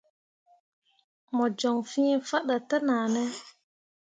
[1.35, 3.23] Mo joŋ fĩĩ faɗa tenahne.